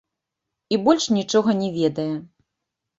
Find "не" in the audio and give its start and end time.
1.63-1.69